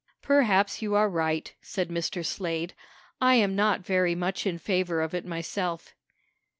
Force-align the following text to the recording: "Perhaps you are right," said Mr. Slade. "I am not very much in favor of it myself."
"Perhaps 0.23 0.81
you 0.81 0.95
are 0.95 1.07
right," 1.07 1.53
said 1.61 1.89
Mr. 1.89 2.25
Slade. 2.25 2.73
"I 3.21 3.35
am 3.35 3.55
not 3.55 3.81
very 3.85 4.15
much 4.15 4.47
in 4.47 4.57
favor 4.57 4.99
of 4.99 5.13
it 5.13 5.27
myself." 5.27 5.93